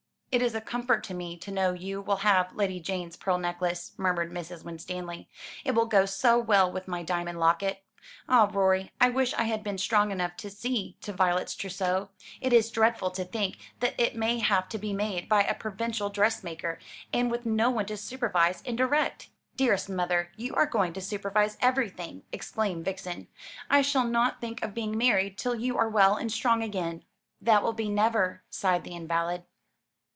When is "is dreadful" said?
12.53-13.11